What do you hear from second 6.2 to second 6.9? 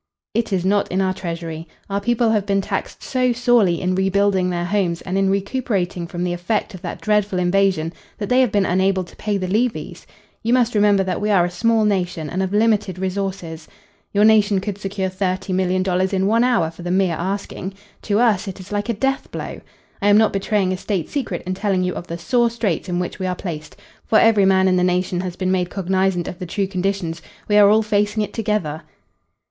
the effect of